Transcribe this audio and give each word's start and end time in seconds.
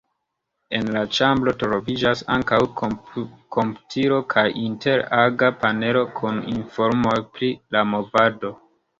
En 0.77 0.87
la 0.93 1.01
ĉambro 1.15 1.51
troviĝas 1.63 2.23
ankaŭ 2.35 2.57
komputilo 2.79 4.17
kaj 4.33 4.43
inter-aga 4.61 5.51
panelo 5.65 6.01
kun 6.21 6.41
informoj 6.55 7.15
pri 7.37 7.51
la 7.77 7.85
movado. 7.91 8.53